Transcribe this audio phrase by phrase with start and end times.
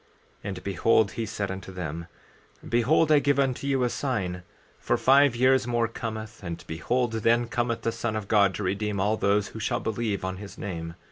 [0.01, 0.07] 14:2
[0.45, 2.07] And behold, he said unto them:
[2.67, 4.41] Behold, I give unto you a sign;
[4.79, 8.99] for five years more cometh, and behold, then cometh the Son of God to redeem
[8.99, 10.95] all those who shall believe on his name.